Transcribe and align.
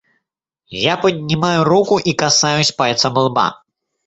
Я 0.83 0.97
поднимаю 0.97 1.63
руку 1.63 1.99
и 1.99 2.13
касаюсь 2.13 2.71
пальцем 2.71 3.13
лба. 3.15 3.61